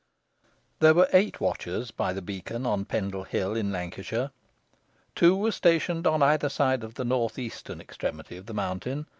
[0.79, 4.31] There were eight watchers by the beacon on Pendle Hill in Lancashire.
[5.13, 9.05] Two were stationed on either side of the north eastern extremity of the mountain.